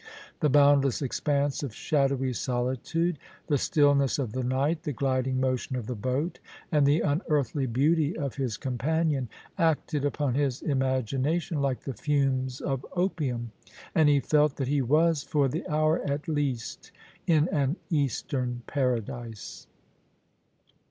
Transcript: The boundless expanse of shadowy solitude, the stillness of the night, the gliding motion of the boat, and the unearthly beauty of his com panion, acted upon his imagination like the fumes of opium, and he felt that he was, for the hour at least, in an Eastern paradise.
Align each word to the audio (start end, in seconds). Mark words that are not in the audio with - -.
The 0.39 0.49
boundless 0.49 0.99
expanse 1.03 1.61
of 1.61 1.75
shadowy 1.75 2.33
solitude, 2.33 3.19
the 3.45 3.59
stillness 3.59 4.17
of 4.17 4.31
the 4.31 4.43
night, 4.43 4.81
the 4.81 4.93
gliding 4.93 5.39
motion 5.39 5.75
of 5.75 5.85
the 5.85 5.93
boat, 5.93 6.39
and 6.71 6.87
the 6.87 7.01
unearthly 7.01 7.67
beauty 7.67 8.17
of 8.17 8.33
his 8.33 8.57
com 8.57 8.79
panion, 8.79 9.27
acted 9.59 10.03
upon 10.03 10.33
his 10.33 10.63
imagination 10.63 11.61
like 11.61 11.81
the 11.81 11.93
fumes 11.93 12.61
of 12.61 12.83
opium, 12.95 13.51
and 13.93 14.09
he 14.09 14.19
felt 14.19 14.55
that 14.55 14.67
he 14.69 14.81
was, 14.81 15.21
for 15.21 15.47
the 15.47 15.67
hour 15.67 16.01
at 16.09 16.27
least, 16.27 16.91
in 17.27 17.47
an 17.49 17.75
Eastern 17.91 18.63
paradise. 18.65 19.67